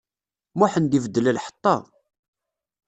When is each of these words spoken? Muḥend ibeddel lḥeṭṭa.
Muḥend 0.57 0.91
ibeddel 0.97 1.31
lḥeṭṭa. 1.37 1.75